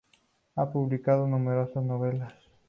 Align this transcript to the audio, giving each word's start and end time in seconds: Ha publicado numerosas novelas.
Ha 0.55 0.71
publicado 0.71 1.27
numerosas 1.27 1.83
novelas. 1.83 2.33